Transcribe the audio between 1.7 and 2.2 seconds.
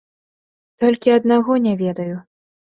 ведаю.